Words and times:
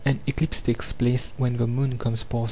Aneclipse 0.03 0.63
takes 0.63 0.93
place 0.93 1.35
when 1.37 1.57
the 1.57 1.67
moon 1.67 1.99
comes 1.99 2.23
past. 2.23 2.39